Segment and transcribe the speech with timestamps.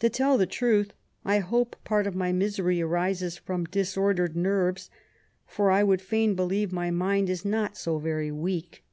[0.00, 0.92] To tell the truth,
[1.24, 4.90] I hope part of my misery arises from disordered nerves,
[5.46, 8.84] for I would fain believe my mind is not so very weak.